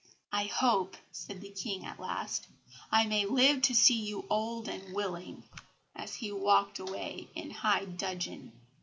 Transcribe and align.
"I 0.31 0.45
hope," 0.45 0.97
said 1.11 1.41
the 1.41 1.51
King 1.51 1.85
at 1.85 1.99
last, 1.99 2.47
"I 2.91 3.05
may 3.05 3.23
live 3.27 3.61
to 3.61 3.75
see 3.75 4.01
you 4.03 4.25
old 4.31 4.67
and 4.67 4.95
willing," 4.95 5.43
as 5.95 6.15
he 6.15 6.31
walked 6.31 6.79
away 6.79 7.27
in 7.35 7.51
high 7.51 7.85
dudgeon. 7.85 8.51